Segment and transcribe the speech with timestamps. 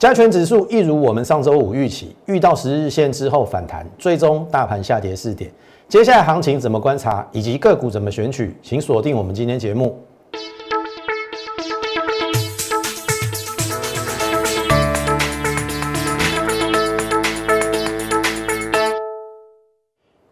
[0.00, 5.52] 加权指数一如我们上周五预期，遇到十日线之后反弹，最终大盘下跌四点。
[5.90, 10.02] 接下来行情怎么观察，以及个股怎么选取，请锁定我们今天节目。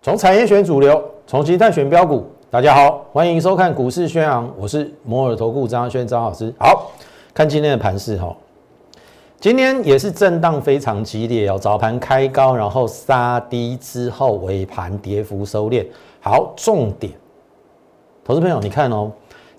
[0.00, 2.24] 从产业选主流，从形态选标股。
[2.50, 6.50] 大家好，欢迎收看股市宣扬，我是摩尔投顾张轩张老师。
[6.58, 6.90] 好
[7.34, 8.34] 看今天的盘势哈。
[9.40, 15.86] 今天也是震荡非常激烈哦，早盘开高，然后杀低之后尾盘跌幅收敛。
[16.20, 17.12] 好，重点，
[18.24, 19.12] 投资朋友，你看哦，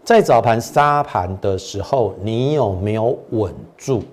[0.03, 4.03] 在早盘杀盘的时候，你有没有稳住？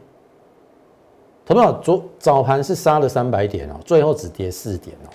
[1.44, 5.10] 投资朋友，昨早盘是杀了三百点哦，最后只跌四点哦，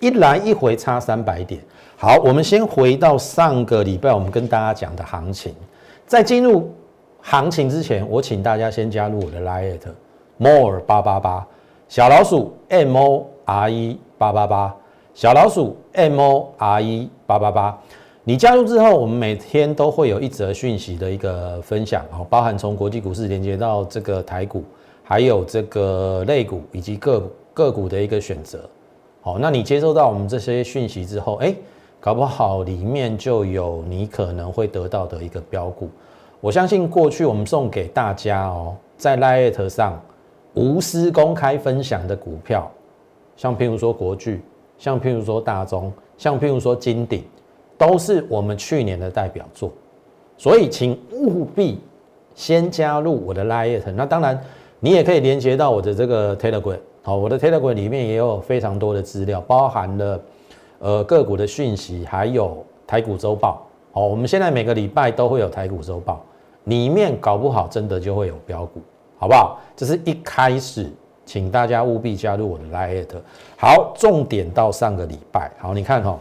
[0.00, 1.62] 一来一回差三百点。
[1.96, 5.54] 好，我们先回到上个礼拜我们跟大家讲的行情，
[6.08, 6.68] 在进入。
[7.22, 9.78] 行情之前，我请大家先加入我的 Line
[10.38, 11.46] more 八八八
[11.88, 14.74] 小老鼠 M O R E 八八八
[15.14, 17.78] 小老鼠 M O R E 八八八。
[18.22, 24.62] 你加入之后，我们每天都会有一则讯息的一个分享啊，包含从国际股市连接到这个台股，
[25.02, 28.60] 还有这个类股以及个个股的一个选择。
[29.22, 31.54] 好，那你接收到我们这些讯息之后，哎，
[31.98, 35.90] 搞不好里面就有你可能会得到的一个标股。
[36.40, 40.00] 我相信过去我们送给大家哦，在 Lite 上
[40.54, 42.70] 无私公开分享的股票，
[43.36, 44.40] 像譬如说国巨，
[44.78, 47.22] 像譬如说大中，像譬如说金鼎，
[47.76, 49.70] 都是我们去年的代表作。
[50.38, 51.78] 所以请务必
[52.34, 53.92] 先加入我的 Lite。
[53.92, 54.42] 那当然，
[54.78, 56.78] 你也可以连接到我的这个 Telegram。
[57.02, 60.20] 好，我的 Telegram 里面也有非常多的资料，包含了
[60.78, 63.66] 呃个股的讯息，还有台股周报。
[63.92, 66.24] 好，我们现在每个礼拜都会有台股周报。
[66.70, 68.80] 里面搞不好真的就会有标股，
[69.18, 69.60] 好不好？
[69.76, 70.88] 这是一开始，
[71.26, 73.20] 请大家务必加入我的 Lite。
[73.58, 76.18] 好，重点到上个礼拜，好，你看哈，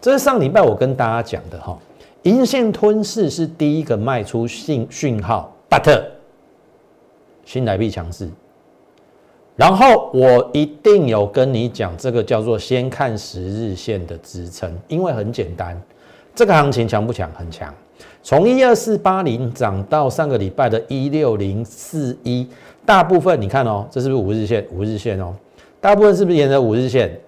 [0.00, 1.76] 这是上礼拜我跟大家讲的哈，
[2.24, 6.02] 银线吞噬是第一个卖出信讯号，but
[7.44, 8.28] 新台币强势，
[9.56, 15.80] 然后我一定有跟你讲，这个叫做先看十日线的支撑，因为很简单，
[16.34, 17.30] 这个行情强不强？
[17.32, 17.72] 很强。
[18.22, 22.46] 从一二四八零涨到上个礼拜的一六零四一，
[22.84, 24.66] 大部分你看哦，这是不是五日线？
[24.72, 25.34] 五日线哦，
[25.80, 27.18] 大部分是不是沿着五日线？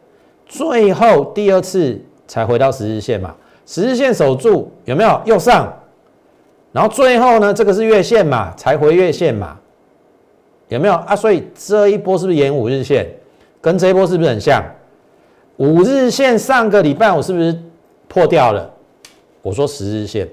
[0.46, 3.34] 最后第二次才回到十日线嘛？
[3.66, 5.20] 十日线守住有没有？
[5.24, 5.72] 又上，
[6.72, 7.52] 然后最后呢？
[7.52, 8.52] 这个是月线嘛？
[8.56, 9.56] 才回月线嘛？
[10.68, 11.14] 有没有啊？
[11.14, 13.06] 所以这一波是不是沿五日线？
[13.60, 14.64] 跟这一波是不是很像？
[15.58, 17.56] 五日线上个礼拜我是不是
[18.08, 18.68] 破掉了？
[19.42, 20.26] 我说十日线。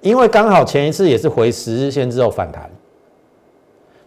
[0.00, 2.70] 因为刚好前一次也是回十日线之后反弹，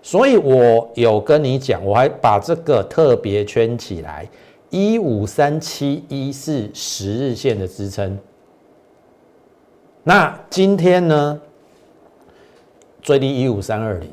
[0.02, 4.28] 所以我有跟你讲，我还把这个特别圈起来，
[4.72, 8.18] 一五三七一是十日线的支撑。
[10.04, 11.40] 那今天呢，
[13.02, 14.12] 最低一五三二零，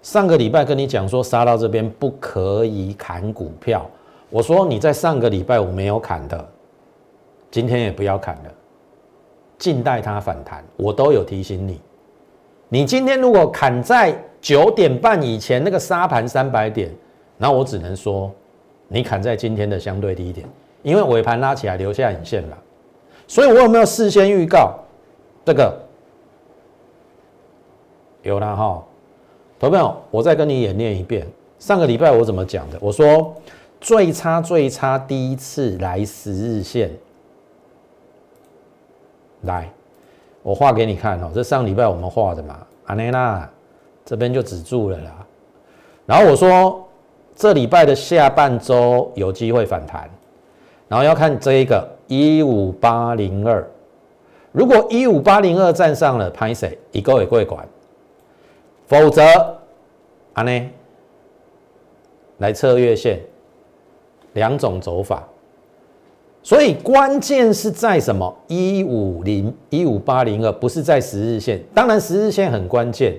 [0.00, 3.88] 上个礼拜跟你讲说杀到这边不可以砍股票，
[4.30, 6.48] 我说你在上个礼拜我没有砍的，
[7.50, 8.52] 今天也不要砍了。
[9.58, 11.80] 静待它反弹，我都有提醒你。
[12.68, 16.90] 你今天如果砍在九点半以前那个沙盘三百点，
[17.38, 18.30] 那我只能说
[18.88, 20.46] 你砍在今天的相对低点，
[20.82, 22.58] 因为尾盘拉起来留下影线了。
[23.28, 24.74] 所以我有没有事先预告
[25.44, 25.80] 这个？
[28.22, 28.84] 有了哈，
[29.58, 31.26] 投票，我再跟你演练一遍。
[31.58, 32.78] 上个礼拜我怎么讲的？
[32.80, 33.34] 我说
[33.80, 36.90] 最差最差第一次来十日线。
[39.46, 39.70] 来，
[40.42, 43.48] 我画给你看哦，这上礼拜我们画的嘛，阿内娜
[44.04, 45.26] 这边就止住了啦。
[46.04, 46.86] 然后我说
[47.34, 50.10] 这礼拜的下半周有机会反弹，
[50.88, 53.66] 然后要看这一个一五八零二，
[54.52, 57.66] 如果一五八零二站上了，拍谁一个也会管，
[58.86, 59.22] 否则
[60.34, 60.70] 阿内
[62.38, 63.20] 来测月线，
[64.34, 65.26] 两种走法。
[66.46, 68.32] 所以关键是在什么？
[68.46, 71.60] 一五零一五八零二，不是在十日线。
[71.74, 73.16] 当然，十日线很关键。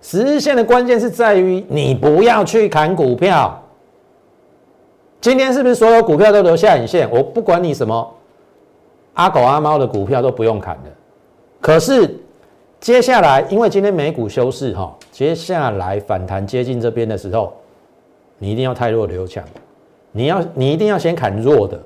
[0.00, 3.62] 十日线的关键是在于你不要去砍股票。
[5.20, 7.06] 今天是不是所有股票都留下影线？
[7.10, 8.14] 我不管你什么
[9.12, 10.90] 阿狗阿猫的股票都不用砍的。
[11.60, 12.18] 可是
[12.80, 17.52] 接下来，因为今天美股休市哈，接下来反弹接近这边的时候，
[18.38, 19.44] 你一定要太弱留强。
[20.12, 21.78] 你要你一定要先砍弱的。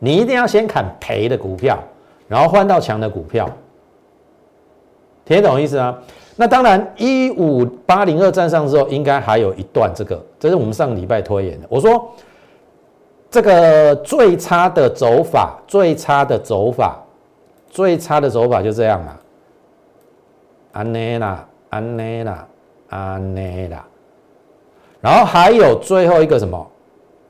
[0.00, 1.78] 你一定要先砍赔的股票，
[2.26, 3.48] 然后换到强的股票，
[5.24, 5.96] 听懂意思啊？
[6.36, 11.66] 那当然，一五八零二站上之后，应该还有一段这个，这是我们上个礼拜推演的。
[11.68, 12.10] 我说
[13.30, 16.98] 这个最差的走法，最差的走法，
[17.68, 19.20] 最差的走法就这样了。
[20.72, 22.48] 安内啦，安内啦，
[22.88, 23.86] 安内啦。
[25.02, 26.66] 然后还有最后一个什么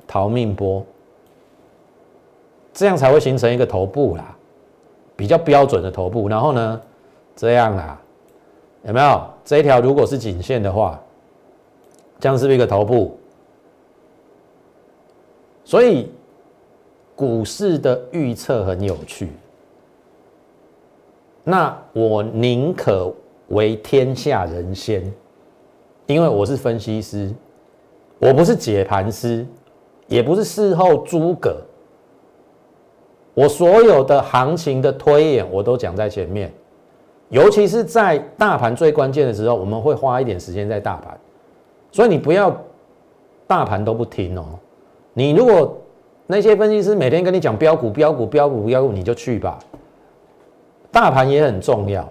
[0.07, 0.87] 逃命波，
[2.73, 4.37] 这样才会形成一个头部啦，
[5.17, 6.29] 比较标准的头部。
[6.29, 6.81] 然后呢，
[7.35, 8.01] 这样啦，
[8.85, 11.01] 有没有这一条如果是颈线的话，
[12.19, 13.19] 这样是不是一个头部？
[15.65, 16.11] 所以
[17.15, 19.29] 股市的预测很有趣。
[21.45, 23.13] 那我宁可
[23.49, 25.13] 为天下人先，
[26.07, 27.33] 因为我是分析师。
[28.19, 29.47] 我不是解盘师，
[30.07, 31.57] 也不是事后诸葛。
[33.35, 36.53] 我所有的行情的推演，我都讲在前面。
[37.29, 41.17] 尤其是在大盘最关键的时候，我们会花一点时间在大盘。
[41.93, 42.57] 所以你不要
[43.47, 44.45] 大盘都不听哦。
[45.13, 45.77] 你如果
[46.27, 49.59] 那些分析师每天跟你讲标股、标股、标股、标股，你就去吧。
[50.93, 52.09] 大盘也很重要，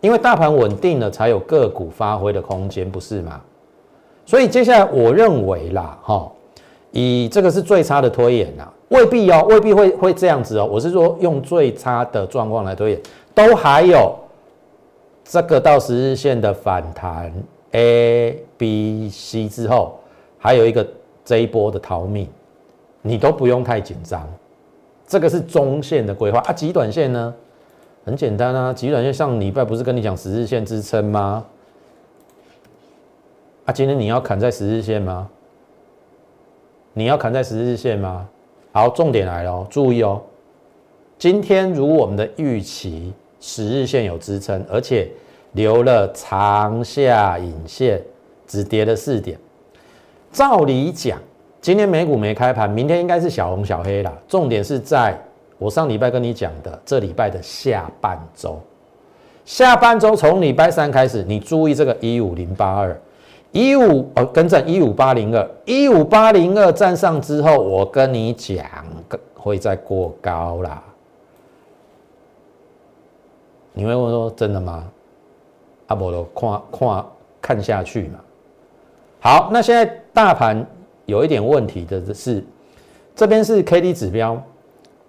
[0.00, 3.40] 因为大盘稳定了，才有个股发挥的空间，不是吗？
[4.24, 6.30] 所以接下来我认为啦，哈，
[6.92, 10.64] 以这个是最差的推演啊，未必哦，未必会会这样子哦。
[10.64, 13.00] 我是说用最差的状况来推演，
[13.34, 14.14] 都还有
[15.24, 17.32] 这个到十日线的反弹
[17.72, 19.98] A、B、C 之后，
[20.38, 20.86] 还有一个
[21.24, 22.28] 这一波的逃命，
[23.02, 24.24] 你都不用太紧张。
[25.06, 27.34] 这个是中线的规划啊，极短线呢，
[28.04, 31.44] 很简单啊，极短线上礼拜不是跟你讲十日线支撑吗？
[33.64, 35.28] 啊，今天你要砍在十日线吗？
[36.92, 38.28] 你要砍在十日线吗？
[38.76, 40.20] 好，重点来了，注意哦。
[41.16, 45.08] 今天如我们的预期，十日线有支撑，而且
[45.52, 48.02] 留了长下影线，
[48.46, 49.38] 只跌了四点。
[50.30, 51.18] 照理讲，
[51.58, 54.12] 今天美股没开盘，明天应该是小红小黑啦。
[54.28, 55.18] 重点是在
[55.56, 58.60] 我上礼拜跟你讲的，这礼拜的下半周，
[59.46, 62.94] 下半周从礼拜三开始，你注意这个一五零八二。
[63.56, 68.62] 一五哦，跟正一五八零二，一五八零二站上之后，我跟你讲，
[69.34, 70.82] 会再过高啦。
[73.72, 74.86] 你会问说真的吗？
[75.86, 77.06] 阿伯都看看
[77.40, 78.20] 看下去嘛。
[79.20, 80.62] 好，那现在大盘
[81.06, 82.44] 有一点问题的是，
[83.14, 84.38] 这边是 K D 指标，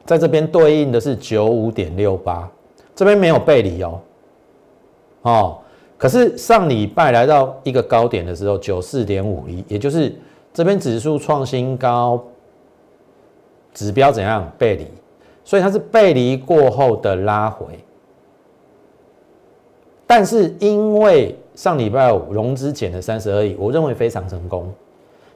[0.06, 2.50] 在这边对应的是九五点六八，
[2.96, 4.00] 这边没有背离哦，
[5.24, 5.58] 哦。
[5.98, 10.14] 可是上礼拜来到一个高点的时候，九四点五一，也就是
[10.54, 12.24] 这边指数创新高，
[13.74, 14.86] 指标怎样背离？
[15.44, 17.66] 所以它是背离过后的拉回。
[20.06, 24.72] 但是因为上礼拜五融资减了三十二亿，我认为非常成功。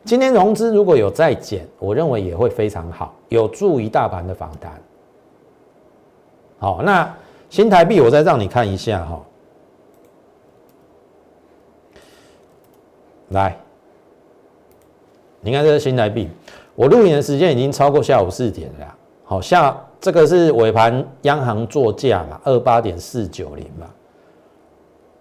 [0.04, 4.72] 今天融资如果有再减，我认为也会非常好，有助于大盘的反弹。
[6.60, 7.12] 好，那
[7.50, 9.20] 新台币我再让你看一下哈。
[13.32, 13.58] 来，
[15.40, 16.30] 你看这个新台币，
[16.76, 18.96] 我录影的时间已经超过下午四点了。
[19.24, 23.88] 好，下这个是尾盘央行作价嘛，二八点四九零嘛。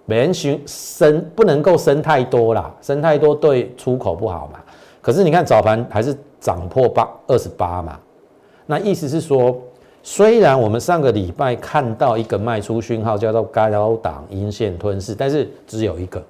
[0.07, 4.59] 美元升升不能够升太多啦，升太多对出口不好嘛。
[5.01, 7.97] 可是你看早盘还是涨破八二十八嘛。
[8.67, 9.57] 那意思是说，
[10.03, 16.21] 虽然我们上个礼拜看到一个卖出讯号，叫做高档阴线吞噬，但是只有一个。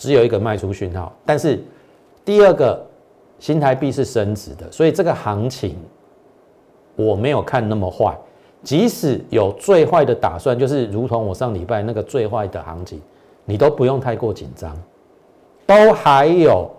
[0.00, 1.62] 只有一个卖出讯号，但是
[2.24, 2.82] 第二个
[3.38, 5.76] 新台币是升值的，所以这个行情
[6.96, 8.16] 我没有看那么坏。
[8.62, 12.98] 即使有最坏的打算，就是如同我上礼拜那个最坏的行情，
[13.44, 14.74] 你都不用太过紧张，
[15.66, 16.70] 都还有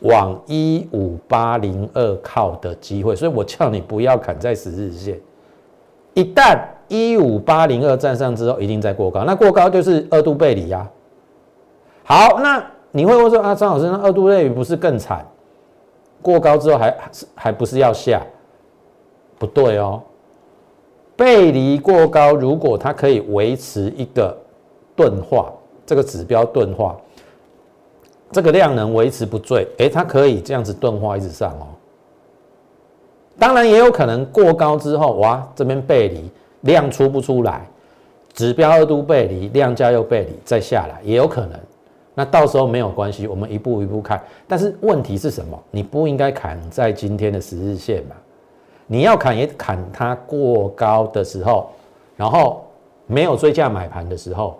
[0.00, 3.14] 往一五八零二靠的机会。
[3.14, 5.20] 所以我叫你不要砍在十日线，
[6.14, 10.90] 一旦一五八零二站上之后，一定在过高，那过高就是二度背离呀。
[12.12, 15.26] 好，那你会问说啊，张老师，那二度类不是更惨？
[16.20, 18.20] 过高之后还是还不是要下？
[19.38, 20.02] 不对哦，
[21.16, 24.36] 背离过高，如果它可以维持一个
[24.94, 25.50] 钝化，
[25.86, 26.94] 这个指标钝化，
[28.30, 31.64] 这个量能维持不坠，哎，它可以这样子钝化一直上哦。
[33.38, 37.66] 当然也有可能过高之后，哇，这边背离量出不出来，
[38.34, 41.58] 指标二度背离，量价又背离，再下来也有可能。
[42.14, 44.22] 那到时候没有关系，我们一步一步看。
[44.46, 45.58] 但是问题是什么？
[45.70, 48.16] 你不应该砍在今天的十日线嘛？
[48.86, 51.70] 你要砍也砍它过高的时候，
[52.16, 52.64] 然后
[53.06, 54.58] 没有追价买盘的时候，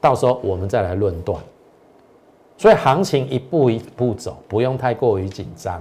[0.00, 1.38] 到时候我们再来论断。
[2.56, 5.80] 所以行情一步一步走，不用太过于紧张。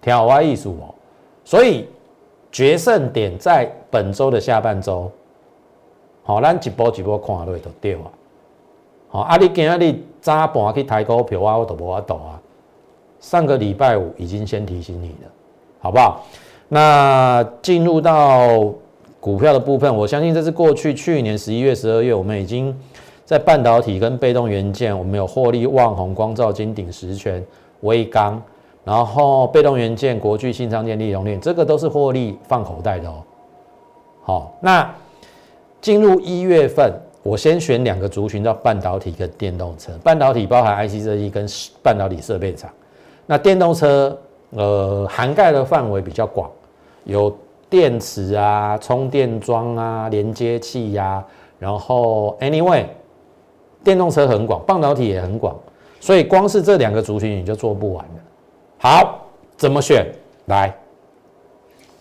[0.00, 0.94] 挑歪艺术哦，
[1.44, 1.86] 所以
[2.50, 5.10] 决胜点在本周的下半周。
[6.24, 8.00] 好，咱一波一波看落就对啊。
[9.12, 12.40] 好，啊，你今日早盘去抬股票啊，我都无法度啊。
[13.20, 15.30] 上个礼拜五已经先提醒你了，
[15.80, 16.24] 好不好？
[16.70, 18.72] 那进入到
[19.20, 22.74] 股票的部分，我相信这是过去去年十一月、十二月，我们已经
[23.26, 27.44] 在半导体跟被动元件，我们有获利旺宏、光照、金鼎、实权、
[27.80, 28.40] 微刚。
[28.82, 33.22] 然后被动元件、国巨、新昌电、利隆链，这个都是获利放口袋的哦。
[34.22, 34.90] 好，那
[35.82, 36.90] 进入一月份，
[37.22, 39.92] 我先选两个族群，叫半导体跟电动车。
[40.02, 41.46] 半导体包含 IC 设计跟
[41.82, 42.68] 半导体设备厂，
[43.26, 44.18] 那电动车
[44.50, 46.50] 呃涵盖的范围比较广，
[47.04, 47.34] 有
[47.70, 51.24] 电池啊、充电桩啊、连接器呀，
[51.58, 52.84] 然后 anyway，
[53.84, 55.56] 电动车很广，半导体也很广，
[56.00, 58.12] 所以光是这两个族群你就做不完了。
[58.78, 59.20] 好，
[59.56, 60.04] 怎么选？
[60.46, 60.74] 来，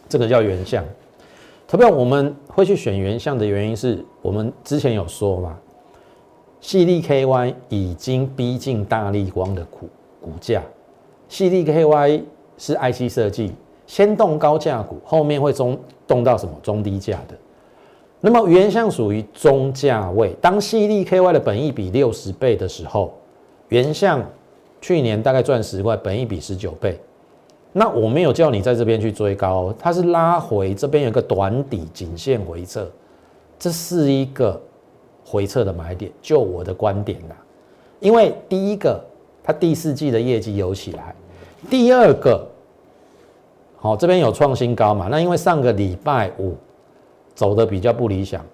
[0.10, 0.84] 这个叫原相。
[1.72, 5.58] 特别我们会去选原相的原因是我们之前有说嘛，
[6.60, 9.88] 细粒 KY 已经逼近大力光的股
[10.20, 10.62] 股价，
[11.30, 12.24] 细粒 KY
[12.58, 13.54] 是 IC 设计，
[13.88, 17.38] 先动高价股，后面会中动到什么中低价的。
[18.20, 23.14] 那么原相属于中价位，当细粒 KY 的本益比六十倍的时候，
[23.70, 24.22] 原相。
[24.82, 27.00] 去年大概赚十块，本一比十九倍。
[27.74, 32.90] 那我没有叫你在这边去追高，它是拉回这边有个短底颈线回撤，
[33.58, 34.62] 这是一个
[35.26, 36.12] 回撤的买点。
[36.22, 37.36] 就我的观点啦，
[38.00, 39.02] 因为第一个，
[39.44, 41.16] 它第四季的业绩有起来；
[41.70, 42.48] 第二个，
[43.78, 45.08] 好这边有创新高嘛？
[45.10, 46.56] 那因为上个礼拜五
[47.34, 48.46] 走的比较不理想，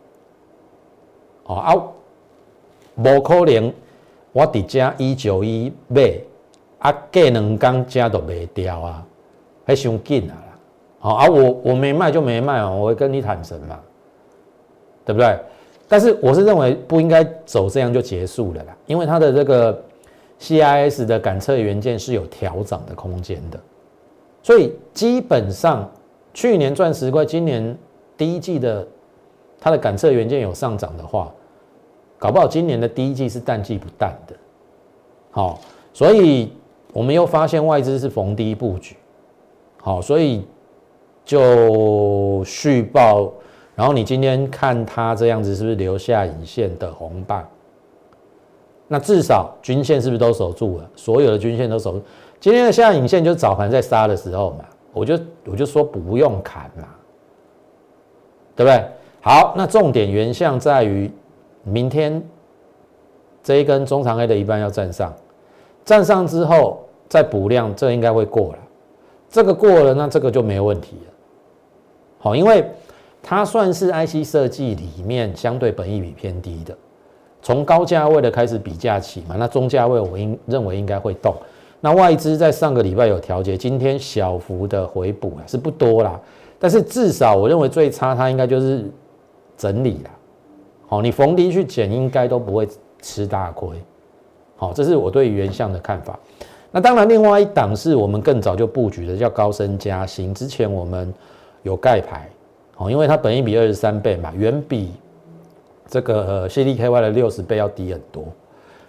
[1.46, 1.76] 哦啊，
[2.96, 3.74] 无可能。
[4.34, 6.14] 我伫遮一九一买，
[6.80, 9.06] 啊，过两工价都卖掉啊，
[9.66, 10.36] 还伤紧啊！
[11.00, 13.80] 好啊，我我没卖就没卖哦，我会跟你坦诚嘛，
[15.06, 15.40] 对不对？
[15.88, 19.84] 但是我是认为不应该走这样就结束了啦，因为它的这个
[20.40, 23.60] CIS 的感测元件是有调涨的空间的，
[24.44, 25.90] 所以基本上
[26.34, 27.78] 去年赚十块，今年
[28.16, 28.88] 第一季的
[29.60, 31.32] 它的感测元件有上涨的话。
[32.20, 34.36] 搞不好今年的第一季是淡季不淡的，
[35.30, 35.60] 好，
[35.94, 36.52] 所以
[36.98, 38.96] 我们又发现外资是逢低布局，
[39.84, 40.44] 好，所以
[41.24, 43.32] 就续报，
[43.76, 47.48] 然后你今天看它这样子是不是留下影线的红棒？
[48.88, 50.90] 那至少均线是不是都守住了？
[50.96, 52.02] 所有的均线都守住，
[52.40, 56.88] 今天的下影线就是早盘在杀的时候嘛，我就我就说不用砍嘛，
[58.56, 58.84] 对不对？
[59.22, 61.12] 好，那重点原相在于。
[61.64, 62.24] 明天
[63.44, 65.14] 这一根中长 A 的一半要站上，
[65.84, 68.60] 站上之后再补量，这应该会过了。
[69.30, 71.14] 这个过了，那这个就没问题了。
[72.20, 72.66] 好，因为
[73.22, 76.76] 它算是 IC 设计里面相对本益比偏低的，
[77.42, 79.36] 从高价位的开始比价起嘛。
[79.38, 81.36] 那中价位我应认为应该会动。
[81.80, 86.20] 那外资在上个礼拜有调节，今天小幅的回补啊，是不多啦，
[86.58, 88.90] 但是至少我认为最差它应该就是
[89.56, 90.10] 整理了。
[90.88, 92.68] 好，你逢低去捡，应该都不会
[93.02, 93.70] 吃大亏。
[94.56, 96.18] 好，这是我对原相的看法。
[96.72, 100.34] 那当然，另外一档是我们更早就布局的，叫高升加薪。
[100.34, 101.14] 之前我们
[101.64, 102.30] 有盖牌，
[102.78, 104.92] 哦，因为它本益比二十三倍嘛，远比
[105.88, 108.26] 这个 C D K Y 的六十倍要低很多。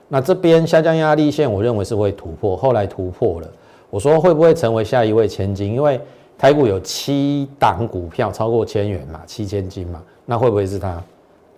[0.09, 3.49] 那这边下降压力线，我认为是会突破，后来突破了。
[3.91, 5.73] 我说会不会成为下一位千金？
[5.73, 6.01] 因为
[6.37, 11.03] 台股有七档股票超过千元嘛，七千金嘛，那会不会是它？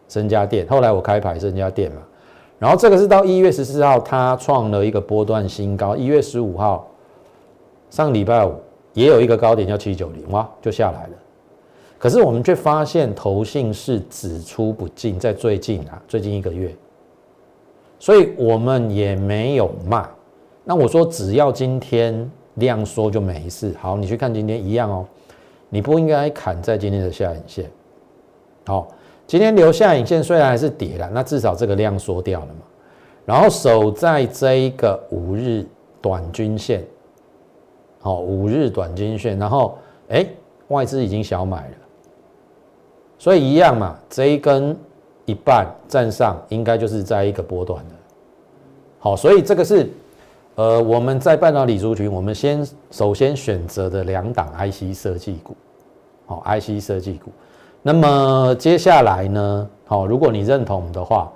[0.07, 1.99] 增加电，后来我开牌增加电嘛，
[2.61, 5.97] 然后这个是到一月十四号，它创了一个波段新高。
[5.97, 6.87] 一月十五号，
[7.88, 8.55] 上礼拜五
[8.93, 11.12] 也有一个高点叫七九零，哇，就下来了。
[11.99, 16.76] 可是我们却发现投信是只出不进，在最近啊，最近一个月，
[17.99, 20.07] 所以我们也没有卖。
[20.62, 23.75] 那我说只要今天量缩就没事。
[23.81, 25.07] 好，你去看今天一样哦，
[25.71, 27.71] 你不应该砍在今天的下影线，
[28.67, 28.87] 好。
[29.31, 32.63] 今天留下影线虽然还是跌了，那至少这个量缩掉了嘛。
[33.25, 35.65] 然后守在这一个五日
[36.03, 36.85] 短均线，
[38.01, 40.27] 好，五日短均线，然后哎，
[40.67, 41.75] 外资已经小买了，
[43.21, 44.77] 所以一样嘛，这一根
[45.27, 47.95] 一半站上，应该就是在一个波段的。
[48.99, 49.89] 好，所以这个是
[50.57, 55.55] 呃我们在半导体族群，我们先首先选择的两档 IC 设计股，
[56.27, 57.31] 好，IC 设计股。
[57.83, 59.69] 那么接下来呢？
[59.87, 61.33] 好，如果你认同的话，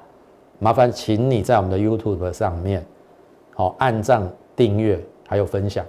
[0.59, 2.85] 麻烦请你在我们的 YouTube 上面，
[3.55, 5.83] 好按赞、订阅还有分享，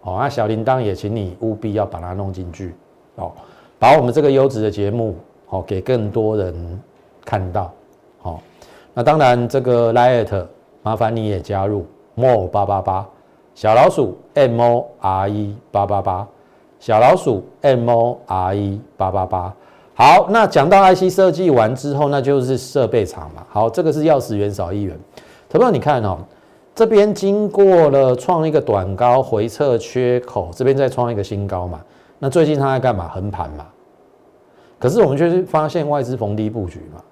[0.00, 2.74] 好那小铃铛也请你务必要把它弄进去，
[3.16, 3.30] 哦，
[3.78, 5.16] 把我们这个优质的节目，
[5.46, 6.82] 好给更多人
[7.22, 7.70] 看到，
[8.22, 8.40] 好，
[8.94, 10.46] 那当然这个 Light
[10.82, 13.06] 麻烦你也加入 More 八八八
[13.54, 16.26] 小老鼠 M O R E 八八八
[16.78, 19.54] 小老鼠 M O R E 八八八。
[20.00, 23.44] 好，那讲到 IC 设计完之后，那就是设备厂嘛。
[23.50, 24.98] 好，这个是要十元少一元。
[25.46, 26.16] 投票你看哦，
[26.74, 31.82] 这边经过了创一个短高回撤缺口，这边再创一个新高嘛。
[32.18, 33.08] 那最近它在干嘛？
[33.08, 33.66] 横盘嘛。
[34.78, 37.02] 可是我们却是发现外资逢低布局嘛。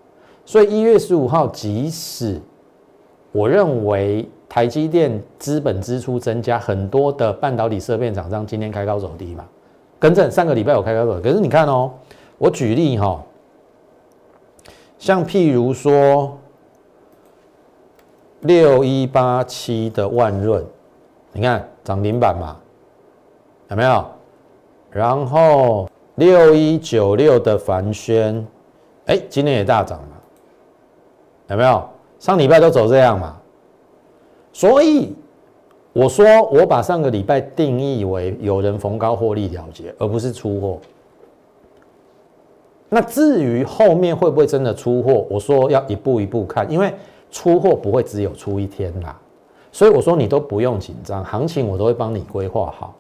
[0.47, 2.40] 所以一月十五号，即使
[3.33, 9.45] 我认为台积电资本支出增加，很多的半导体设备厂商今天开高走低嘛。
[9.99, 11.90] 更正，上个礼拜有开高走，可是你看哦。
[12.38, 13.21] 我举例哈，
[14.99, 16.38] 像譬如说
[18.40, 20.64] 六一八七的万润，
[21.33, 22.57] 你看涨停板嘛，
[23.71, 24.04] 有没有？
[24.90, 28.47] 然后六一九六的凡轩，
[29.07, 30.23] 哎，今天也大涨了，
[31.49, 31.83] 有没有？
[32.21, 33.37] 上礼拜都走这样嘛，
[34.52, 35.12] 所以
[35.92, 40.78] 我说我把上个礼拜定义为有人逢高获利了结，而不是出货。
[42.88, 46.92] 那至于后面会不会真的出货，我说要一步一步看，因为
[47.30, 49.14] 出货不会只有出一天啦，
[49.71, 52.95] 所以我说你都不用紧张，行情我都会帮你规划好。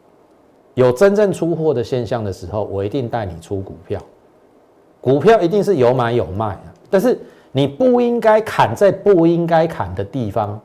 [0.74, 3.98] 有真正出货的现象的时候，我一定带你出股票，
[5.00, 7.18] 股票一定是有买有卖啊，但是
[7.50, 10.60] 你不应该砍在不应该砍的地方，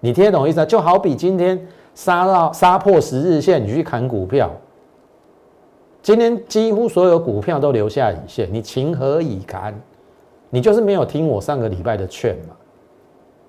[0.00, 0.66] 你听得懂意思啊？
[0.66, 1.58] 就好比今天
[1.94, 4.50] 杀到杀破十日线，你去砍股票。
[6.06, 9.74] 今天几乎所有股票都留下影线，你情何以堪？
[10.50, 12.54] 你就是没有听我上个礼拜的劝嘛？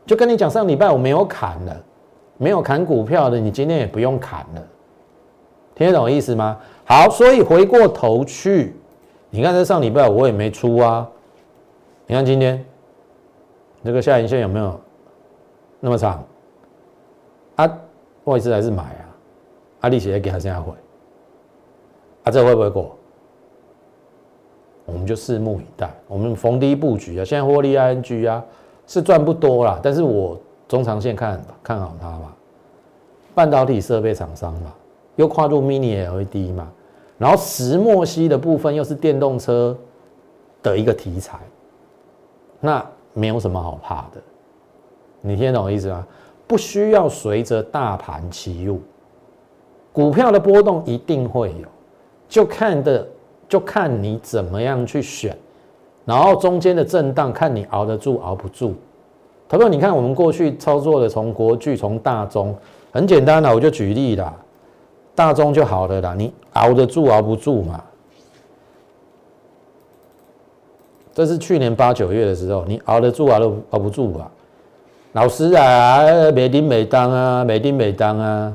[0.08, 1.84] 就跟你讲，上礼拜我没有砍了，
[2.38, 4.68] 没有砍股票的，你今天也不用砍了，
[5.76, 6.58] 听得懂意思吗？
[6.84, 8.76] 好，所以回过头去，
[9.30, 11.08] 你看在上礼拜我也没出啊，
[12.08, 12.66] 你看今天
[13.84, 14.82] 这个下影线有没有
[15.80, 16.26] 那么长？
[17.58, 17.72] 啊，
[18.24, 19.06] 外资还是买啊？
[19.82, 20.74] 阿利息也给他这样回。
[22.28, 22.94] 他这会不会过？
[24.84, 25.90] 我们就拭目以待。
[26.10, 28.44] 我们逢低布局啊，现在获利 ING 啊
[28.86, 30.38] 是赚不多啦，但是我
[30.68, 32.34] 中长线看看好它嘛。
[33.34, 34.74] 半导体设备厂商嘛，
[35.16, 36.70] 又跨入 Mini LED 嘛，
[37.18, 39.78] 然后石墨烯的部分又是电动车
[40.62, 41.40] 的一个题材，
[42.60, 44.22] 那没有什么好怕的。
[45.22, 46.06] 你听得懂意思吗？
[46.46, 48.82] 不需要随着大盘起入，
[49.94, 51.68] 股票的波动一定会有。
[52.28, 53.08] 就看的，
[53.48, 55.38] 就看你怎么样去选，
[56.06, 58.76] 然后中间的震荡，看你熬得住熬不住。
[59.50, 62.56] 朋友，你看我们过去操作的，从国巨，从大中，
[62.92, 64.34] 很简单的，我就举例啦，
[65.16, 67.82] 大中就好了啦，你熬得住熬不住嘛？
[71.14, 74.30] 这是去年八九月的时候，你熬得住熬得熬不住吧？
[75.14, 78.54] 老师啊，每丁每当啊，每丁每当啊，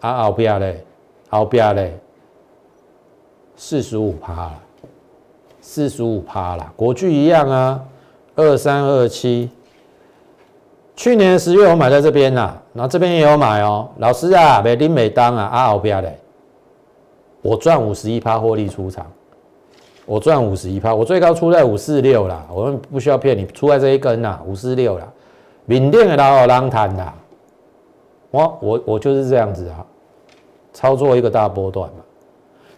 [0.00, 0.84] 啊熬不下嘞，
[1.30, 1.96] 熬不下嘞。
[3.60, 4.58] 四十五趴了，
[5.60, 7.84] 四十五趴了，国巨一样啊，
[8.36, 9.50] 二三二七。
[10.94, 13.88] 去年十月我买在这边呐，然后这边也有买哦。
[13.98, 16.16] 老师啊，美丁美当啊，阿奥比亚嘞，
[17.42, 19.04] 我赚五十一趴获利出场，
[20.06, 25.12] 我赚五十一趴，我最高出在五四六啦，我们不需要骗你，出在这一根呐，五四六啦，
[25.66, 27.12] 缅甸的老二浪谈呐，
[28.30, 29.84] 我我我就是这样子啊，
[30.72, 32.04] 操作一个大波段嘛。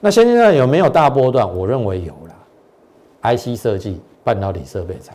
[0.01, 1.47] 那现在有没有大波段？
[1.57, 5.15] 我认为有了，IC 设计、半导体设备厂，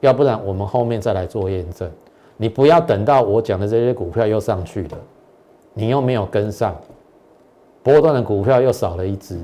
[0.00, 1.90] 要不然我们后面再来做验证。
[2.36, 4.98] 你不要等到我讲的这些股票又上去了，
[5.74, 6.76] 你又没有跟上，
[7.82, 9.38] 波段的股票又少了一只，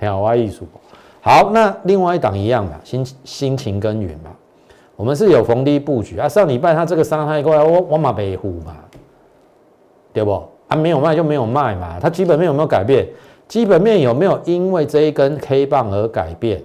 [0.00, 0.66] 好啊，艺术。
[1.20, 4.30] 好，那另外一档一样嘛，心心情耕耘嘛，
[4.96, 6.28] 我们是有逢低布局啊。
[6.28, 8.76] 上礼拜它这个伤害过来，我我马北虎嘛，
[10.12, 10.42] 对不？
[10.70, 13.04] 它没有卖就没有卖嘛，它基本面有没有改变？
[13.48, 16.62] 基本面有没有因为这一根 K 棒而改变？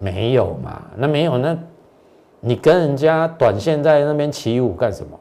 [0.00, 0.82] 没有嘛？
[0.96, 1.56] 那没有，那
[2.40, 5.16] 你跟人家短线在那边起舞干什么？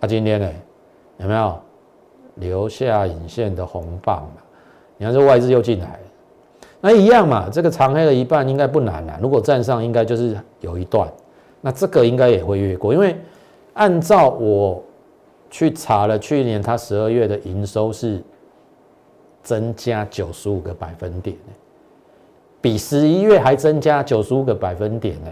[0.00, 0.50] 啊，今天呢，
[1.18, 1.56] 有没有
[2.34, 4.42] 留下引线的红棒嘛？
[4.96, 6.00] 你看这外资又进来，
[6.80, 7.48] 那一样嘛？
[7.48, 11.08] 这个长黑的一半应该不难啊，如果站上应该就是有一段，
[11.60, 13.16] 那这个应该也会越过，因为
[13.74, 14.82] 按照我。
[15.50, 18.22] 去查了，去年它十二月的营收是
[19.42, 21.36] 增加九十五个百分点，
[22.60, 25.30] 比十一月还增加九十五个百分点呢。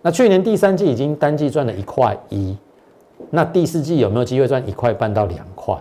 [0.00, 2.56] 那去年第三季已经单季赚了一块一，
[3.30, 5.76] 那第四季有没有机会赚一块半到两块？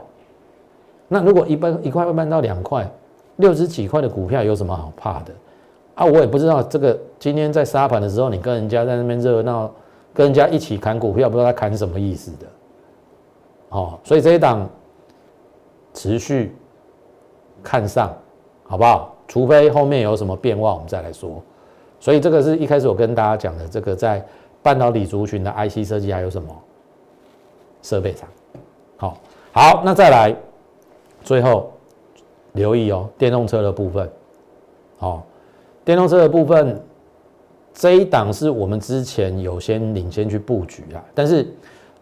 [1.08, 2.90] 那如果一半一块半到两块，
[3.38, 5.34] 六十几块的股票有什么好怕的
[5.96, 6.06] 啊？
[6.06, 9.72] 我也不知道这个今天在沙盘的时候，你跟人家在那边热闹，
[10.14, 12.48] 跟人家一起砍股票，不知道他砍什么意思的。
[13.70, 14.70] 哦，所以这一档
[15.94, 16.56] 持续
[17.64, 18.16] 看上，
[18.64, 19.14] 好不好？
[19.28, 21.42] 除非后面有什么变化，我们再来说。
[22.00, 24.26] 所以这个是一开始我跟大家讲的，这个在
[24.62, 26.48] 半导体族群的 IC 设计还有什么
[27.82, 28.30] 设备厂？
[28.96, 29.18] 好，
[29.52, 30.36] 好，那再来，
[31.24, 31.74] 最后
[32.54, 34.10] 留意哦，电动车的部分。
[34.98, 35.24] 好，
[35.84, 36.82] 电动车的部分
[37.74, 41.46] 这一档是我们之前有先领先去布局啊，但是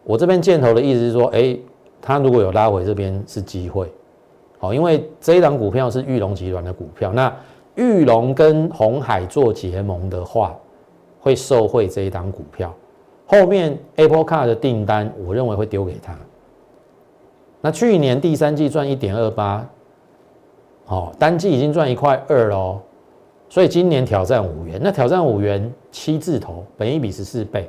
[0.05, 1.57] 我这边箭头的意思是说，哎，
[2.01, 3.91] 它如果有拉回这边是机会。
[4.57, 7.33] 好，因为这一档股票是玉龙集团的股票，那
[7.75, 10.55] 玉龙跟红海做结盟的话，
[11.19, 12.73] 会受惠这一档股票。
[13.25, 16.15] 后面 Apple Car 的订单，我认为会丢给他。
[17.59, 19.67] 那去年第三季赚一点二八，
[20.85, 22.79] 好，单季已经赚一块二喽，
[23.49, 24.79] 所以今年挑战五元。
[24.81, 27.67] 那挑战五元七字头，本一比十四倍，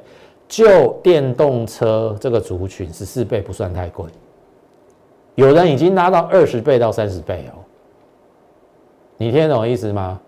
[0.49, 4.07] 就电动车这个族群十四倍不算太贵。
[5.35, 7.61] 有人已经拉到二十倍到三十倍哦，
[9.19, 10.21] 你听懂意思吗？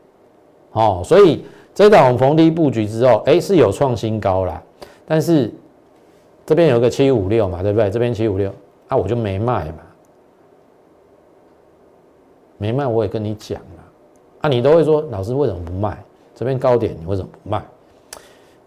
[0.72, 4.62] 哦，所以这档逢低布局之后，哎，是有创新高啦。
[5.07, 5.50] 但是
[6.44, 7.90] 这边有个七五六嘛，对不对？
[7.90, 8.52] 这边七五六，
[8.88, 9.78] 啊，我就没卖嘛，
[12.59, 13.85] 没卖我也跟你讲了，
[14.42, 15.96] 啊，你都会说老师为什么不卖？
[16.35, 17.64] 这边高点你为什么不卖？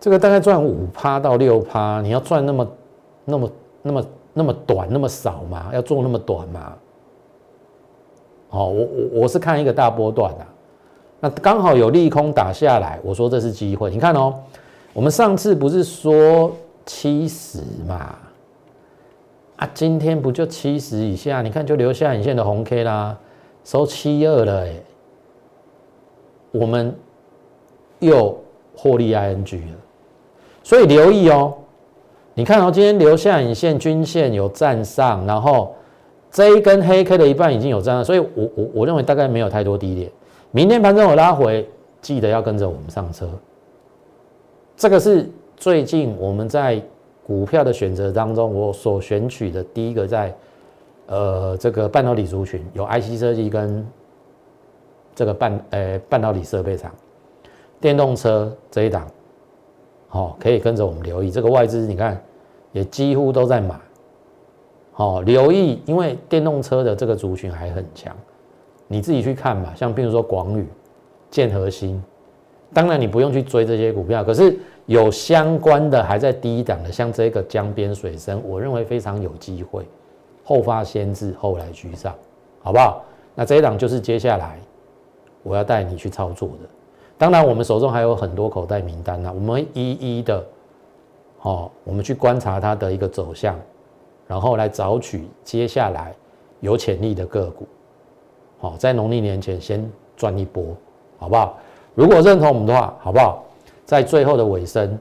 [0.01, 2.67] 这个大概赚五趴到六趴，你要赚那么
[3.23, 4.05] 那么那么。
[4.33, 5.71] 那么短那么少嘛？
[5.73, 6.73] 要做那么短嘛？
[8.51, 10.47] 哦，我我我是看一个大波段的，
[11.19, 13.91] 那刚好有利空打下来，我说这是机会。
[13.91, 14.33] 你看哦，
[14.93, 16.49] 我们上次不是说
[16.85, 18.15] 七十嘛？
[19.57, 21.41] 啊，今天不就七十以下？
[21.41, 23.17] 你看就留下影线的红 K 啦，
[23.65, 24.73] 收七二了哎，
[26.53, 26.95] 我们
[27.99, 28.41] 又
[28.77, 29.77] 获利 ING 了，
[30.63, 31.53] 所以留意哦。
[32.33, 35.75] 你看哦，今天留下影线均线有站上，然后
[36.31, 40.09] 这一根黑 K 的一半已经有站上，所以我我我认为大概没有太多低点。
[40.51, 41.69] 明天盘中有拉回，
[42.01, 43.29] 记得要跟着我们上车。
[44.77, 46.81] 这个是最近我们在
[47.21, 50.33] 股票的选择当中，我所选取的第一个在
[51.07, 53.85] 呃这个半导体族群有 IC 设计跟
[55.13, 56.89] 这个半呃半导体设备厂、
[57.81, 59.05] 电动车这一档。
[60.13, 62.21] 好，可以跟着我们留意这个外资，你看
[62.73, 63.79] 也几乎都在买。
[64.91, 68.13] 好，留意，因为电动车的这个族群还很强，
[68.89, 69.71] 你自己去看吧。
[69.73, 70.67] 像比如说广宇、
[71.29, 72.03] 建和新，
[72.73, 79.87] 当然你不用去追这些股票，可是有相关的还在低档的，像这个江边水深，我认为非常有机会，
[80.43, 82.13] 后发先至，后来居上，
[82.61, 83.01] 好不好？
[83.33, 84.59] 那这一档就是接下来
[85.41, 86.69] 我要带你去操作的。
[87.21, 90.43] 当然，我们手中还有很多口袋名单呢，我们一一的，
[91.37, 93.55] 好，我们去观察它的一个走向，
[94.25, 96.15] 然后来找取接下来
[96.61, 97.67] 有潜力的个股，
[98.57, 100.75] 好，在农历年前先赚一波，
[101.19, 101.59] 好不好？
[101.93, 103.43] 如果认同我们的话，好不好？
[103.85, 104.97] 在最后的尾声，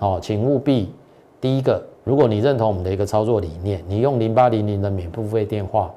[0.00, 0.92] 好，请务必
[1.40, 5.94] 第一个，如果你认同我们的一个操作理念，你用零八零零的免付费电话，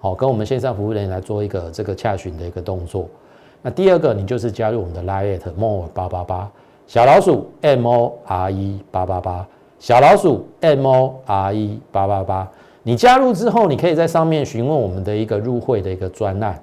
[0.00, 3.06] 好，跟我们线上服务人员来做一个这个洽询的一个动作。
[3.62, 6.50] 那第二个，你就是加入我们的 Lite More 八八八
[6.88, 9.46] 小老鼠 M O R E 八八八
[9.78, 12.50] 小老鼠 M O R E 八八八。
[12.82, 16.60] 你加入之后，你可以在上面询问我们的一个入会的一个专案，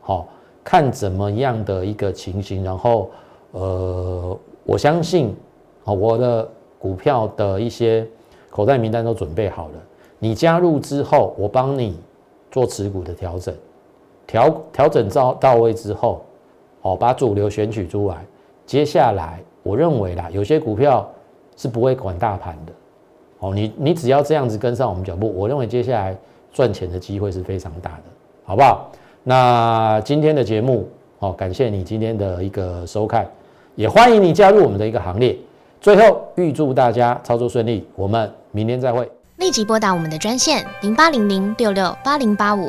[0.00, 0.26] 好
[0.64, 2.64] 看怎么样的一个情形。
[2.64, 3.10] 然后，
[3.52, 5.36] 呃，我相信，
[5.84, 8.06] 哦，我的股票的一些
[8.48, 9.74] 口袋名单都准备好了。
[10.18, 12.00] 你加入之后，我帮你
[12.50, 13.54] 做持股的调整，
[14.26, 16.24] 调调整到到位之后。
[16.82, 18.16] 哦，把主流选取出来。
[18.66, 21.08] 接下来，我认为啦，有些股票
[21.56, 22.72] 是不会管大盘的。
[23.40, 26.16] 哦，你你只要这样子跟上我们脚步，我认为接下来
[26.52, 28.02] 赚钱的机会是非常大的，
[28.44, 28.90] 好不好？
[29.22, 30.88] 那今天的节目，
[31.18, 33.26] 哦，感谢你今天的一个收看，
[33.74, 35.36] 也欢迎你加入我们的一个行列。
[35.80, 39.08] 最后，预祝大家操作顺利，我们明天再会。
[39.36, 42.68] 立即拨打我们的专线零八零零六六八零八五。